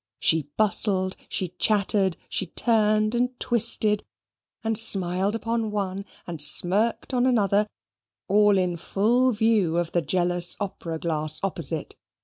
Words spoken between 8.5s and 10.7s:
in full view of the jealous